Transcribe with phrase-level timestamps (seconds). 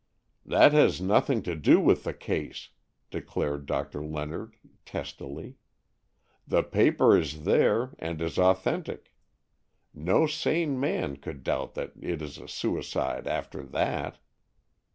[0.47, 2.69] "That has nothing to do with the case,"
[3.11, 5.57] declared Doctor Leonard testily.
[6.47, 9.13] "The paper is there, and is authentic.
[9.93, 14.17] No sane man could doubt that it is a suicide after that."